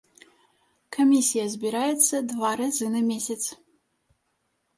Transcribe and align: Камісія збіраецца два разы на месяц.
Камісія 0.95 1.43
збіраецца 1.55 2.15
два 2.33 2.51
разы 2.63 2.87
на 2.95 3.01
месяц. 3.11 3.39